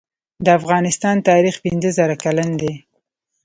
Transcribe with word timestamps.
د 0.45 0.47
افغانستان 0.59 1.15
تاریخ 1.29 1.55
پنځه 1.65 1.89
زره 1.97 2.15
کلن 2.23 2.49
دی 2.61 2.73